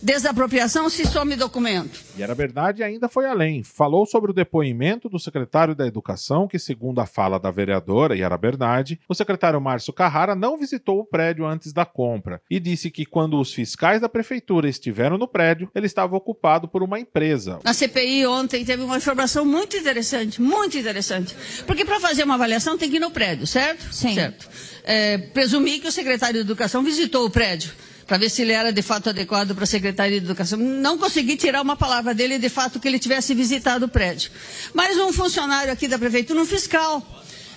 desapropriação 0.02 0.90
se 0.90 1.06
some 1.06 1.36
documento. 1.36 2.00
E 2.16 2.22
era 2.22 2.34
verdade 2.34 2.82
ainda 2.82 3.08
foi 3.08 3.24
além. 3.24 3.62
Falou 3.62 4.04
sobre 4.04 4.32
o 4.32 4.34
depoimento 4.34 5.08
do 5.08 5.18
secretário 5.18 5.74
da 5.74 5.86
Educação, 5.86 6.48
que, 6.48 6.58
segundo 6.58 7.00
a 7.00 7.06
fala 7.06 7.38
da 7.38 7.50
vereadora 7.50 8.16
Yara 8.16 8.36
Bernardi, 8.36 9.00
o 9.08 9.14
secretário 9.14 9.60
Márcio 9.60 9.92
Carrara 9.92 10.34
não 10.34 10.58
visitou 10.58 10.98
o 10.98 11.04
prédio 11.04 11.46
antes 11.46 11.72
da 11.72 11.84
compra 11.84 12.42
e 12.50 12.58
disse 12.58 12.90
que 12.90 13.06
quando 13.06 13.38
os 13.38 13.54
fiscais 13.54 14.00
da 14.00 14.08
prefeitura 14.08 14.68
estiveram 14.68 15.16
no 15.16 15.28
prédio, 15.28 15.70
ele 15.74 15.86
estava 15.86 16.16
ocupado 16.16 16.66
por 16.66 16.82
uma 16.82 16.98
empresa. 16.98 17.60
Na 17.64 17.72
CPI 17.72 18.26
ontem 18.26 18.64
teve 18.64 18.82
uma 18.82 18.96
informação 18.96 19.44
muito 19.44 19.76
interessante, 19.76 20.42
muito 20.42 20.76
interessante. 20.76 21.36
Porque 21.66 21.84
para 21.84 22.00
fazer 22.00 22.24
uma 22.24 22.34
avaliação 22.34 22.76
tem 22.76 22.90
que 22.90 22.96
ir 22.96 23.00
no 23.00 23.10
prédio, 23.10 23.46
certo? 23.46 23.94
Sim. 23.94 24.14
Certo. 24.14 24.48
É, 24.84 25.18
presumi 25.18 25.78
que 25.78 25.86
o 25.86 25.92
secretário 25.92 26.34
de 26.34 26.40
Educação 26.40 26.82
visitou 26.82 27.24
o 27.24 27.30
prédio 27.30 27.72
para 28.06 28.18
ver 28.18 28.28
se 28.30 28.42
ele 28.42 28.52
era 28.52 28.72
de 28.72 28.82
fato 28.82 29.08
adequado 29.08 29.54
para 29.54 29.64
a 29.64 29.66
Secretaria 29.66 30.20
de 30.20 30.26
Educação. 30.26 30.58
Não 30.58 30.98
consegui 30.98 31.36
tirar 31.36 31.62
uma 31.62 31.76
palavra 31.76 32.14
dele 32.14 32.38
de 32.38 32.48
fato 32.48 32.80
que 32.80 32.88
ele 32.88 32.98
tivesse 32.98 33.34
visitado 33.34 33.86
o 33.86 33.88
prédio. 33.88 34.30
Mas 34.74 34.96
um 34.98 35.12
funcionário 35.12 35.72
aqui 35.72 35.88
da 35.88 35.98
prefeitura, 35.98 36.40
um 36.40 36.46
fiscal, 36.46 37.04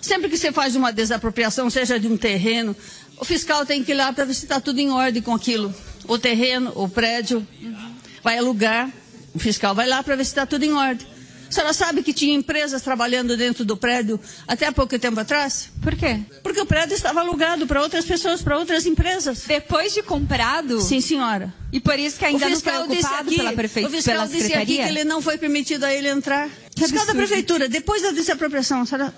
sempre 0.02 0.30
que 0.30 0.38
você 0.38 0.52
faz 0.52 0.76
uma 0.76 0.92
desapropriação, 0.92 1.70
seja 1.70 2.00
de 2.00 2.08
um 2.08 2.18
terreno, 2.18 2.76
o 3.18 3.26
fiscal 3.26 3.66
tem 3.66 3.84
que 3.84 3.92
ir 3.92 3.96
lá 3.96 4.12
para 4.12 4.26
ver 4.26 4.34
se 4.34 4.46
está 4.46 4.60
tudo 4.60 4.80
em 4.80 4.92
ordem 4.92 5.22
com 5.22 5.34
aquilo. 5.34 5.74
O 6.08 6.18
terreno, 6.18 6.72
o 6.76 6.88
prédio, 6.88 7.46
vai 8.24 8.38
alugar, 8.38 8.92
o 9.34 9.40
fiscal 9.40 9.74
vai 9.74 9.88
lá 9.88 10.04
para 10.04 10.16
ver 10.16 10.24
se 10.26 10.32
está 10.32 10.46
tudo 10.46 10.64
em 10.64 10.74
ordem. 10.74 11.15
A 11.48 11.52
senhora 11.52 11.74
sabe 11.74 12.04
que 12.04 12.14
tinha 12.14 12.34
empresas 12.34 12.82
trabalhando 12.82 13.38
dentro 13.38 13.64
do 13.64 13.78
prédio 13.78 14.20
até 14.48 14.66
há 14.68 14.72
pouco 14.72 14.98
tempo 14.98 15.20
atrás? 15.20 15.70
Por 15.82 15.96
quê? 15.96 16.20
Porque 16.44 16.60
o 16.60 16.66
prédio 16.66 16.96
estava 16.96 17.22
alugado 17.22 17.68
para 17.68 17.82
outras 17.82 18.06
pessoas, 18.06 18.42
para 18.42 18.58
outras 18.58 18.86
empresas. 18.86 19.44
Depois 19.48 19.94
de 19.94 20.02
comprado? 20.02 20.82
Sim, 20.82 21.02
senhora. 21.02 21.54
E 21.72 21.80
por 21.80 22.00
isso 22.00 22.18
que 22.18 22.26
ainda 22.26 22.48
não 22.50 22.60
foi 22.60 22.78
ocupado 22.78 23.30
aqui, 23.30 23.38
pela 23.38 23.54
prefeitura, 23.54 23.94
O 23.94 23.98
fiscal 23.98 24.28
disse 24.28 24.54
aqui 24.54 24.78
que 24.78 24.82
ele 24.82 25.04
não 25.04 25.22
foi 25.22 25.38
permitido 25.38 25.84
a 25.84 25.94
ele 25.94 26.08
entrar. 26.08 26.50
Que 26.74 26.84
fiscal 26.84 27.06
da 27.06 27.12
absurdo. 27.12 27.18
prefeitura, 27.18 27.70
depois 27.70 28.02
da 28.02 28.12
desapropriação, 28.12 28.82
a 28.82 28.86
senhora 28.86 29.14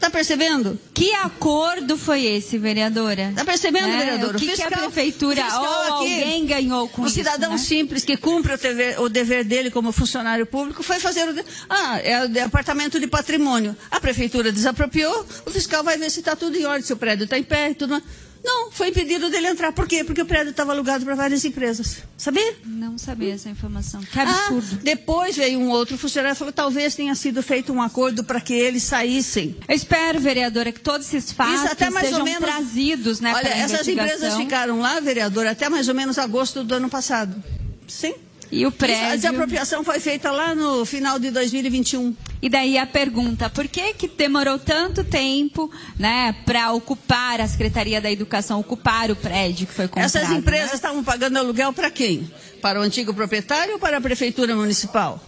Tá 0.00 0.08
percebendo? 0.08 0.80
Que 0.94 1.12
acordo 1.12 1.98
foi 1.98 2.24
esse, 2.24 2.56
vereadora? 2.56 3.34
Tá 3.36 3.44
percebendo, 3.44 3.86
né? 3.86 3.98
vereadora? 3.98 4.36
O 4.36 4.40
que, 4.40 4.48
fiscal, 4.48 4.68
que 4.68 4.74
a 4.74 4.78
prefeitura 4.78 5.44
ou 5.44 5.92
alguém 5.92 6.46
ganhou 6.46 6.88
com 6.88 7.02
um 7.02 7.06
isso? 7.06 7.20
Um 7.20 7.22
cidadão 7.22 7.52
né? 7.52 7.58
simples 7.58 8.02
que 8.02 8.16
cumpre 8.16 8.54
o 8.54 8.56
dever, 8.56 8.98
o 8.98 9.08
dever, 9.10 9.44
dele 9.44 9.70
como 9.70 9.92
funcionário 9.92 10.46
público 10.46 10.82
foi 10.82 10.98
fazer 10.98 11.28
o. 11.28 11.44
Ah, 11.68 12.00
é 12.02 12.24
o 12.24 12.28
departamento 12.28 12.98
de 12.98 13.06
patrimônio. 13.06 13.76
A 13.90 14.00
prefeitura 14.00 14.50
desapropriou, 14.50 15.26
o 15.44 15.50
fiscal 15.50 15.84
vai 15.84 15.98
ver 15.98 16.10
se 16.10 16.20
está 16.20 16.34
tudo 16.34 16.56
em 16.56 16.64
ordem, 16.64 16.82
se 16.82 16.94
o 16.94 16.96
prédio 16.96 17.24
está 17.24 17.38
em 17.38 17.44
pé 17.44 17.70
e 17.70 17.74
tudo 17.74 17.90
mais. 17.90 18.04
Não, 18.42 18.70
foi 18.70 18.88
impedido 18.88 19.28
dele 19.28 19.48
entrar. 19.48 19.72
Por 19.72 19.86
quê? 19.86 20.02
Porque 20.02 20.22
o 20.22 20.26
prédio 20.26 20.50
estava 20.50 20.72
alugado 20.72 21.04
para 21.04 21.14
várias 21.14 21.44
empresas. 21.44 21.98
Sabia? 22.16 22.54
Não 22.64 22.96
sabia 22.96 23.34
essa 23.34 23.48
informação. 23.48 24.00
Que 24.00 24.18
absurdo. 24.18 24.78
Ah, 24.78 24.82
depois 24.82 25.36
veio 25.36 25.58
um 25.58 25.68
outro 25.68 25.98
funcionário 25.98 26.34
e 26.34 26.38
falou 26.38 26.52
talvez 26.52 26.94
tenha 26.94 27.14
sido 27.14 27.42
feito 27.42 27.72
um 27.72 27.82
acordo 27.82 28.24
para 28.24 28.40
que 28.40 28.54
eles 28.54 28.82
saíssem. 28.82 29.56
Eu 29.68 29.74
espero, 29.74 30.18
vereadora, 30.20 30.72
que 30.72 30.80
todos 30.80 31.12
esses 31.12 31.32
fatos 31.32 31.62
Isso 31.62 31.72
até 31.72 31.90
mais 31.90 32.06
sejam 32.06 32.20
ou 32.20 32.24
menos, 32.24 32.40
trazidos, 32.40 33.20
né, 33.20 33.32
Olha, 33.34 33.48
essas 33.48 33.86
empresas 33.86 34.34
ficaram 34.34 34.80
lá, 34.80 35.00
vereadora, 35.00 35.50
até 35.50 35.68
mais 35.68 35.88
ou 35.88 35.94
menos 35.94 36.18
agosto 36.18 36.64
do 36.64 36.74
ano 36.74 36.88
passado. 36.88 37.42
Sim. 37.86 38.14
E 38.52 38.66
o 38.66 38.72
prédio... 38.72 39.12
A 39.12 39.16
desapropriação 39.16 39.84
foi 39.84 40.00
feita 40.00 40.30
lá 40.30 40.54
no 40.54 40.84
final 40.84 41.18
de 41.18 41.30
2021. 41.30 42.14
E 42.42 42.48
daí 42.48 42.78
a 42.78 42.86
pergunta, 42.86 43.48
por 43.48 43.68
que 43.68 43.94
que 43.94 44.08
demorou 44.08 44.58
tanto 44.58 45.04
tempo, 45.04 45.70
né, 45.98 46.34
para 46.44 46.72
ocupar 46.72 47.40
a 47.40 47.46
Secretaria 47.46 48.00
da 48.00 48.10
Educação, 48.10 48.58
ocupar 48.58 49.10
o 49.10 49.16
prédio 49.16 49.66
que 49.66 49.72
foi 49.72 49.86
comprado? 49.86 50.06
Essas 50.06 50.30
empresas 50.30 50.70
né? 50.70 50.74
estavam 50.74 51.04
pagando 51.04 51.38
aluguel 51.38 51.72
para 51.72 51.90
quem? 51.90 52.28
Para 52.60 52.80
o 52.80 52.82
antigo 52.82 53.14
proprietário 53.14 53.74
ou 53.74 53.78
para 53.78 53.98
a 53.98 54.00
prefeitura 54.00 54.56
municipal? 54.56 55.22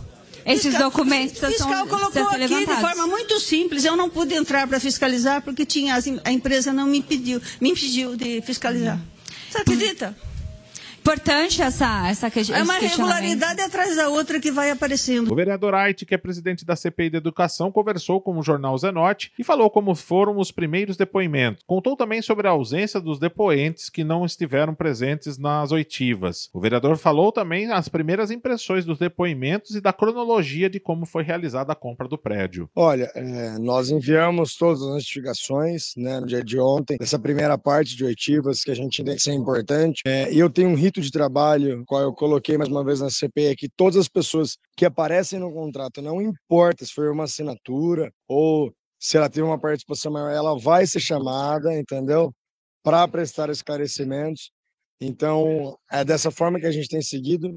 Esses 0.45 0.73
fiscal, 0.73 0.91
documentos 0.91 1.41
O 1.41 1.47
fiscal 1.47 1.69
são, 1.69 1.87
colocou 1.87 2.29
aqui 2.29 2.39
levantados. 2.39 2.75
de 2.75 2.81
forma 2.81 3.07
muito 3.07 3.39
simples. 3.39 3.85
Eu 3.85 3.97
não 3.97 4.11
pude 4.11 4.35
entrar 4.35 4.67
para 4.67 4.81
fiscalizar 4.81 5.41
porque 5.43 5.65
tinha 5.65 5.97
a 6.25 6.33
empresa 6.33 6.73
não 6.73 6.87
me 6.87 6.99
impediu, 6.99 7.41
me 7.61 7.71
impediu 7.71 8.17
de 8.17 8.43
fiscalizar. 8.43 8.99
Você 9.49 9.59
acredita? 9.59 10.17
Importante 11.03 11.61
essa, 11.61 12.09
essa 12.09 12.31
questão. 12.31 12.55
É 12.55 12.63
uma 12.63 12.79
regularidade 12.79 13.61
atrás 13.61 13.97
da 13.97 14.09
outra 14.09 14.39
que 14.39 14.53
vai 14.53 14.71
aparecendo. 14.71 15.33
O 15.33 15.35
vereador 15.35 15.75
Ait, 15.75 16.07
que 16.07 16.15
é 16.15 16.17
presidente 16.17 16.65
da 16.65 16.77
CPI 16.77 17.11
da 17.11 17.19
Educação, 17.19 17.73
conversou 17.73 18.21
com 18.21 18.39
o 18.39 18.43
jornal 18.43 18.79
Zenote 18.79 19.33
e 19.37 19.43
falou 19.43 19.69
como 19.69 19.97
foram 19.97 20.39
os 20.39 20.53
primeiros 20.53 20.97
depoimentos. 20.97 21.65
Contou 21.67 21.97
também 21.97 22.23
sobre 22.23 22.47
a 22.47 22.53
ausência 22.53 23.01
dos 23.01 23.19
depoentes 23.19 23.91
que 23.91 24.05
não 24.05 24.25
estiveram 24.25 24.77
presentes 24.77 25.39
nas 25.39 25.73
oitivas. 25.73 26.49
O 26.53 26.61
vereador 26.61 26.97
falou 26.97 27.33
também 27.33 27.73
as 27.73 27.89
primeiras 27.89 28.31
impressões 28.31 28.85
dos 28.85 28.97
depoimentos 28.97 29.75
e 29.75 29.81
da 29.81 29.93
cronologia 29.93 30.71
de 30.71 30.79
como 30.79 31.05
foi 31.05 31.25
realizada 31.25 31.73
a 31.73 31.77
compra 31.77 32.07
do 32.07 32.17
prédio. 32.17 32.71
Olha, 32.77 33.11
é, 33.17 33.59
nós 33.59 33.91
enviamos 33.91 34.55
todas 34.55 34.81
as 34.81 34.89
notificações 34.89 35.95
né, 35.97 36.21
no 36.21 36.27
dia 36.29 36.45
de 36.45 36.61
ontem, 36.61 36.97
dessa 36.97 37.19
primeira 37.19 37.59
parte 37.59 37.97
de 37.97 38.05
oitivas 38.05 38.63
que 38.63 38.71
a 38.71 38.77
gente 38.77 39.03
entende 39.03 39.21
ser 39.21 39.33
importante. 39.33 40.01
É, 40.07 40.33
e 40.33 40.39
eu 40.39 40.49
tenho 40.49 40.69
um 40.69 40.77
de 41.01 41.11
trabalho, 41.11 41.85
qual 41.87 42.03
eu 42.03 42.13
coloquei 42.13 42.59
mais 42.59 42.69
uma 42.69 42.85
vez 42.85 43.01
na 43.01 43.11
CPI, 43.11 43.47
é 43.47 43.55
que 43.57 43.69
todas 43.69 43.97
as 43.97 44.09
pessoas 44.09 44.57
que 44.77 44.85
aparecem 44.85 45.39
no 45.39 45.53
contrato, 45.53 46.03
não 46.03 46.21
importa 46.21 46.85
se 46.85 46.93
foi 46.93 47.09
uma 47.11 47.25
assinatura 47.25 48.13
ou 48.29 48.73
se 48.99 49.17
ela 49.17 49.29
teve 49.29 49.43
uma 49.43 49.59
participação 49.59 50.13
maior, 50.13 50.31
ela 50.31 50.57
vai 50.57 50.87
ser 50.87 51.01
chamada, 51.01 51.77
entendeu? 51.77 52.33
Para 52.85 53.09
prestar 53.09 53.51
esclarecimentos. 53.51 54.53
Então, 55.01 55.77
é 55.91 56.05
dessa 56.05 56.31
forma 56.31 56.61
que 56.61 56.67
a 56.67 56.71
gente 56.71 56.89
tem 56.89 57.03
seguido. 57.03 57.51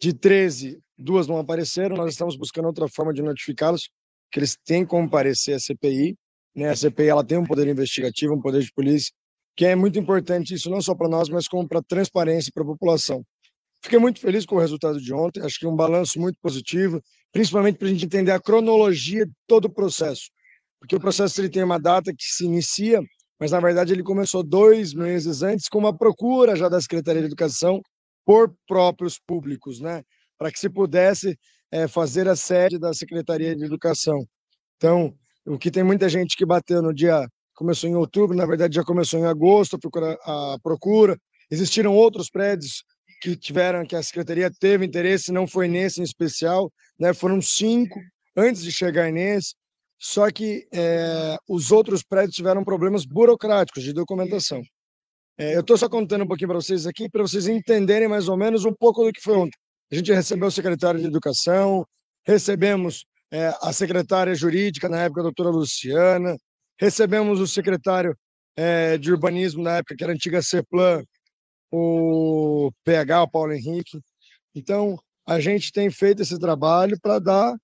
De 0.00 0.12
13, 0.14 0.80
duas 0.96 1.26
não 1.26 1.38
apareceram, 1.38 1.96
nós 1.96 2.12
estamos 2.12 2.36
buscando 2.36 2.66
outra 2.66 2.88
forma 2.88 3.12
de 3.12 3.20
notificá-los, 3.20 3.90
que 4.30 4.38
eles 4.38 4.56
têm 4.64 4.84
que 4.84 4.90
comparecer 4.90 5.56
à 5.56 5.58
CPI. 5.58 6.16
Né? 6.54 6.70
A 6.70 6.76
CPI 6.76 7.08
ela 7.08 7.24
tem 7.24 7.36
um 7.36 7.44
poder 7.44 7.66
investigativo, 7.66 8.34
um 8.34 8.40
poder 8.40 8.62
de 8.62 8.72
polícia, 8.72 9.12
que 9.56 9.66
é 9.66 9.74
muito 9.74 9.98
importante 9.98 10.54
isso 10.54 10.70
não 10.70 10.80
só 10.80 10.94
para 10.94 11.08
nós, 11.08 11.28
mas 11.28 11.46
como 11.46 11.68
para 11.68 11.82
transparência 11.82 12.50
para 12.54 12.62
a 12.62 12.66
população. 12.66 13.24
Fiquei 13.82 13.98
muito 13.98 14.20
feliz 14.20 14.44
com 14.44 14.56
o 14.56 14.58
resultado 14.58 15.00
de 15.00 15.12
ontem, 15.12 15.42
acho 15.42 15.58
que 15.58 15.66
um 15.66 15.74
balanço 15.74 16.20
muito 16.20 16.38
positivo, 16.42 17.02
principalmente 17.32 17.78
para 17.78 17.88
a 17.88 17.90
gente 17.90 18.04
entender 18.04 18.32
a 18.32 18.40
cronologia 18.40 19.24
de 19.24 19.32
todo 19.46 19.66
o 19.66 19.72
processo, 19.72 20.30
porque 20.78 20.96
o 20.96 21.00
processo 21.00 21.40
ele 21.40 21.48
tem 21.48 21.62
uma 21.62 21.78
data 21.78 22.12
que 22.12 22.24
se 22.24 22.44
inicia, 22.44 23.00
mas 23.38 23.50
na 23.52 23.60
verdade 23.60 23.92
ele 23.92 24.02
começou 24.02 24.42
dois 24.42 24.92
meses 24.92 25.42
antes 25.42 25.68
com 25.68 25.78
uma 25.78 25.96
procura 25.96 26.56
já 26.56 26.68
da 26.68 26.80
Secretaria 26.80 27.22
de 27.22 27.28
Educação 27.28 27.80
por 28.24 28.54
próprios 28.66 29.18
públicos, 29.18 29.80
né, 29.80 30.02
para 30.38 30.50
que 30.52 30.58
se 30.58 30.68
pudesse 30.68 31.38
é, 31.72 31.88
fazer 31.88 32.28
a 32.28 32.36
sede 32.36 32.78
da 32.78 32.92
Secretaria 32.92 33.56
de 33.56 33.64
Educação. 33.64 34.26
Então, 34.76 35.14
o 35.46 35.58
que 35.58 35.70
tem 35.70 35.82
muita 35.82 36.08
gente 36.08 36.36
que 36.36 36.44
bateu 36.44 36.82
no 36.82 36.92
dia 36.92 37.26
começou 37.60 37.90
em 37.90 37.94
outubro, 37.94 38.34
na 38.34 38.46
verdade 38.46 38.74
já 38.74 38.82
começou 38.82 39.20
em 39.20 39.26
agosto 39.26 39.76
a 39.76 39.78
procura, 39.78 40.18
a 40.22 40.56
procura. 40.62 41.18
Existiram 41.50 41.94
outros 41.94 42.30
prédios 42.30 42.82
que 43.20 43.36
tiveram, 43.36 43.84
que 43.84 43.94
a 43.94 44.02
secretaria 44.02 44.50
teve 44.50 44.86
interesse, 44.86 45.30
não 45.30 45.46
foi 45.46 45.68
nesse 45.68 46.00
em 46.00 46.04
especial, 46.04 46.72
né? 46.98 47.12
Foram 47.12 47.38
cinco 47.42 48.00
antes 48.34 48.62
de 48.62 48.72
chegar 48.72 49.12
nesse. 49.12 49.54
Só 49.98 50.30
que 50.30 50.66
é, 50.72 51.36
os 51.46 51.70
outros 51.70 52.02
prédios 52.02 52.34
tiveram 52.34 52.64
problemas 52.64 53.04
burocráticos 53.04 53.82
de 53.82 53.92
documentação. 53.92 54.62
É, 55.36 55.54
eu 55.54 55.60
estou 55.60 55.76
só 55.76 55.86
contando 55.86 56.24
um 56.24 56.26
pouquinho 56.26 56.48
para 56.48 56.62
vocês 56.62 56.86
aqui, 56.86 57.10
para 57.10 57.20
vocês 57.20 57.46
entenderem 57.46 58.08
mais 58.08 58.26
ou 58.26 58.38
menos 58.38 58.64
um 58.64 58.72
pouco 58.72 59.04
do 59.04 59.12
que 59.12 59.20
foi 59.20 59.36
ontem. 59.36 59.58
A 59.92 59.96
gente 59.96 60.10
recebeu 60.10 60.48
o 60.48 60.50
secretário 60.50 60.98
de 60.98 61.06
Educação, 61.06 61.84
recebemos 62.26 63.04
é, 63.30 63.52
a 63.60 63.70
secretária 63.70 64.34
jurídica, 64.34 64.88
na 64.88 65.02
época, 65.02 65.20
a 65.20 65.24
doutora 65.24 65.50
Luciana, 65.50 66.38
recebemos 66.80 67.38
o 67.38 67.46
secretário 67.46 68.16
é, 68.56 68.96
de 68.96 69.12
urbanismo 69.12 69.62
na 69.62 69.76
época, 69.76 69.94
que 69.94 70.02
era 70.02 70.12
a 70.12 70.14
antiga 70.14 70.40
CEPLAN, 70.40 71.04
o 71.70 72.72
PH, 72.82 73.22
o 73.22 73.30
Paulo 73.30 73.52
Henrique. 73.52 74.00
Então, 74.54 74.98
a 75.26 75.38
gente 75.38 75.70
tem 75.70 75.90
feito 75.90 76.22
esse 76.22 76.38
trabalho 76.38 76.98
para 77.00 77.18
dar 77.18 77.54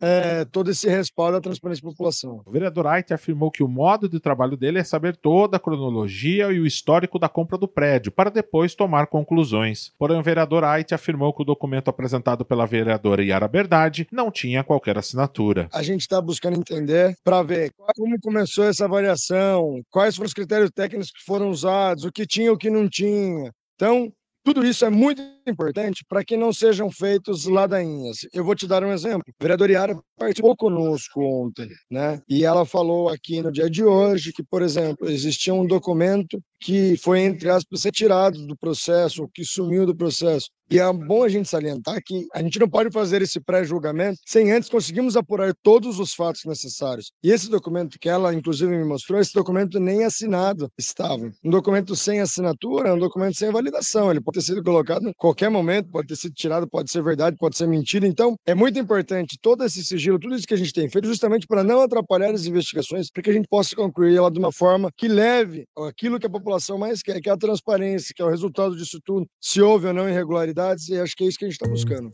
é, 0.00 0.44
todo 0.44 0.70
esse 0.70 0.88
respaldo 0.88 1.36
à 1.36 1.40
transparência 1.40 1.82
da 1.82 1.90
população. 1.90 2.42
O 2.44 2.50
vereador 2.50 2.86
Ait 2.86 3.12
afirmou 3.12 3.50
que 3.50 3.62
o 3.62 3.68
modo 3.68 4.08
de 4.08 4.20
trabalho 4.20 4.56
dele 4.56 4.78
é 4.78 4.84
saber 4.84 5.16
toda 5.16 5.56
a 5.56 5.60
cronologia 5.60 6.52
e 6.52 6.60
o 6.60 6.66
histórico 6.66 7.18
da 7.18 7.28
compra 7.28 7.56
do 7.56 7.68
prédio, 7.68 8.12
para 8.12 8.30
depois 8.30 8.74
tomar 8.74 9.06
conclusões. 9.06 9.92
Porém, 9.98 10.18
o 10.18 10.22
vereador 10.22 10.64
Ait 10.64 10.92
afirmou 10.92 11.32
que 11.32 11.42
o 11.42 11.44
documento 11.44 11.88
apresentado 11.88 12.44
pela 12.44 12.66
vereadora 12.66 13.24
Yara 13.24 13.48
Berdade 13.48 14.06
não 14.10 14.30
tinha 14.30 14.64
qualquer 14.64 14.98
assinatura. 14.98 15.68
A 15.72 15.82
gente 15.82 16.02
está 16.02 16.20
buscando 16.20 16.58
entender 16.58 17.16
para 17.22 17.42
ver 17.42 17.72
como 17.96 18.20
começou 18.20 18.64
essa 18.64 18.88
variação, 18.88 19.82
quais 19.90 20.16
foram 20.16 20.26
os 20.26 20.34
critérios 20.34 20.70
técnicos 20.70 21.10
que 21.10 21.24
foram 21.24 21.50
usados, 21.50 22.04
o 22.04 22.12
que 22.12 22.26
tinha 22.26 22.46
e 22.46 22.50
o 22.50 22.58
que 22.58 22.70
não 22.70 22.88
tinha. 22.88 23.52
Então, 23.74 24.12
tudo 24.44 24.64
isso 24.64 24.84
é 24.84 24.90
muito 24.90 25.22
importante 25.46 26.04
para 26.06 26.22
que 26.22 26.36
não 26.36 26.52
sejam 26.52 26.90
feitos 26.90 27.46
ladainhas. 27.46 28.18
Eu 28.32 28.44
vou 28.44 28.54
te 28.54 28.66
dar 28.66 28.84
um 28.84 28.92
exemplo. 28.92 29.22
A 29.40 29.42
vereadora 29.42 29.72
Yara 29.72 29.98
participou 30.18 30.54
conosco 30.54 31.20
ontem, 31.22 31.68
né? 31.90 32.20
E 32.28 32.44
ela 32.44 32.66
falou 32.66 33.08
aqui 33.08 33.40
no 33.40 33.50
dia 33.50 33.70
de 33.70 33.82
hoje 33.82 34.32
que, 34.32 34.42
por 34.42 34.62
exemplo, 34.62 35.10
existia 35.10 35.54
um 35.54 35.66
documento 35.66 36.38
que 36.60 36.96
foi, 36.98 37.20
entre 37.20 37.48
aspas, 37.48 37.84
retirado 37.84 38.46
do 38.46 38.56
processo, 38.56 39.28
que 39.34 39.44
sumiu 39.44 39.86
do 39.86 39.96
processo. 39.96 40.48
E 40.74 40.80
é 40.80 40.92
bom 40.92 41.22
a 41.22 41.28
gente 41.28 41.48
salientar 41.48 42.02
que 42.04 42.26
a 42.34 42.42
gente 42.42 42.58
não 42.58 42.68
pode 42.68 42.90
fazer 42.90 43.22
esse 43.22 43.38
pré-julgamento 43.38 44.18
sem 44.26 44.50
antes 44.50 44.68
conseguirmos 44.68 45.16
apurar 45.16 45.54
todos 45.62 46.00
os 46.00 46.12
fatos 46.12 46.44
necessários. 46.44 47.12
E 47.22 47.30
esse 47.30 47.48
documento 47.48 47.96
que 47.96 48.08
ela, 48.08 48.34
inclusive, 48.34 48.76
me 48.76 48.84
mostrou, 48.84 49.20
esse 49.20 49.32
documento 49.32 49.78
nem 49.78 50.02
assinado 50.02 50.68
estava. 50.76 51.30
Um 51.44 51.50
documento 51.50 51.94
sem 51.94 52.20
assinatura, 52.20 52.92
um 52.92 52.98
documento 52.98 53.36
sem 53.36 53.52
validação. 53.52 54.10
Ele 54.10 54.20
pode 54.20 54.40
ter 54.40 54.46
sido 54.46 54.64
colocado 54.64 55.08
em 55.08 55.12
qualquer 55.16 55.48
momento, 55.48 55.92
pode 55.92 56.08
ter 56.08 56.16
sido 56.16 56.34
tirado, 56.34 56.68
pode 56.68 56.90
ser 56.90 57.04
verdade, 57.04 57.36
pode 57.38 57.56
ser 57.56 57.68
mentira. 57.68 58.04
Então, 58.04 58.34
é 58.44 58.52
muito 58.52 58.76
importante 58.76 59.38
todo 59.40 59.62
esse 59.62 59.84
sigilo, 59.84 60.18
tudo 60.18 60.34
isso 60.34 60.44
que 60.44 60.54
a 60.54 60.58
gente 60.58 60.72
tem 60.72 60.90
feito, 60.90 61.06
justamente 61.06 61.46
para 61.46 61.62
não 61.62 61.82
atrapalhar 61.82 62.34
as 62.34 62.46
investigações, 62.46 63.12
para 63.12 63.22
que 63.22 63.30
a 63.30 63.32
gente 63.32 63.46
possa 63.46 63.76
concluir 63.76 64.16
ela 64.16 64.28
de 64.28 64.40
uma 64.40 64.50
forma 64.50 64.90
que 64.96 65.06
leve 65.06 65.66
aquilo 65.86 66.18
que 66.18 66.26
a 66.26 66.30
população 66.30 66.76
mais 66.76 67.00
quer, 67.00 67.20
que 67.20 67.30
é 67.30 67.32
a 67.32 67.36
transparência, 67.36 68.12
que 68.12 68.20
é 68.20 68.24
o 68.24 68.28
resultado 68.28 68.76
disso 68.76 68.98
tudo, 69.04 69.24
se 69.40 69.62
houve 69.62 69.86
ou 69.86 69.94
não 69.94 70.08
irregularidade 70.08 70.63
e 70.88 70.98
acho 70.98 71.14
que 71.16 71.24
é 71.24 71.28
isso 71.28 71.38
que 71.38 71.44
a 71.44 71.48
gente 71.48 71.60
está 71.60 71.68
buscando. 71.68 72.10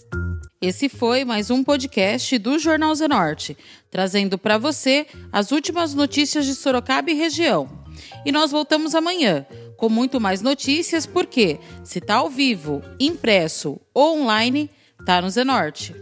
Esse 0.60 0.88
foi 0.88 1.24
mais 1.24 1.50
um 1.50 1.62
podcast 1.62 2.36
do 2.38 2.58
Jornal 2.58 2.94
Zenorte, 2.94 3.56
trazendo 3.90 4.36
para 4.36 4.58
você 4.58 5.06
as 5.32 5.52
últimas 5.52 5.94
notícias 5.94 6.44
de 6.44 6.54
Sorocaba 6.54 7.10
e 7.10 7.14
região. 7.14 7.68
E 8.26 8.32
nós 8.32 8.50
voltamos 8.50 8.94
amanhã 8.94 9.46
com 9.76 9.88
muito 9.88 10.20
mais 10.20 10.42
notícias, 10.42 11.06
porque 11.06 11.58
se 11.82 11.98
está 11.98 12.16
ao 12.16 12.28
vivo, 12.28 12.82
impresso 12.98 13.80
ou 13.94 14.20
online, 14.20 14.68
tá 15.06 15.22
no 15.22 15.30
Zenorte. 15.30 15.94